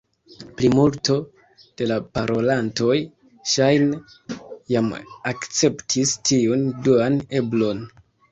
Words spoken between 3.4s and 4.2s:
ŝajne